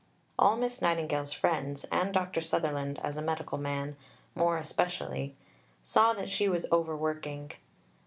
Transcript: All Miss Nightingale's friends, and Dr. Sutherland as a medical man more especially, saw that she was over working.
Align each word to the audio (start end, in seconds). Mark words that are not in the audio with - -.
All 0.39 0.57
Miss 0.57 0.81
Nightingale's 0.81 1.31
friends, 1.31 1.83
and 1.91 2.11
Dr. 2.11 2.41
Sutherland 2.41 2.99
as 3.03 3.17
a 3.17 3.21
medical 3.21 3.59
man 3.59 3.97
more 4.33 4.57
especially, 4.57 5.35
saw 5.83 6.13
that 6.13 6.27
she 6.27 6.49
was 6.49 6.65
over 6.71 6.97
working. 6.97 7.51